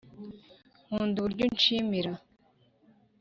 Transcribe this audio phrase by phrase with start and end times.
[0.87, 2.11] nkunda uburyo unshimira